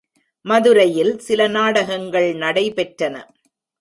[0.45, 3.15] மதுரையில் சில நாடகங்கள் நடைபெற்றன.